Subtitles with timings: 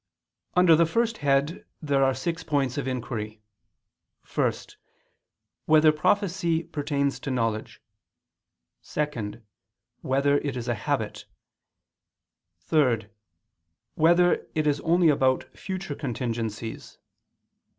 [0.55, 3.39] Under the first head there are six points of inquiry:
[4.33, 4.51] (1)
[5.65, 7.83] Whether prophecy pertains to knowledge?
[8.83, 9.43] (2)
[10.01, 11.25] Whether it is a habit?
[12.61, 13.09] (3)
[13.93, 16.97] Whether it is only about future contingencies?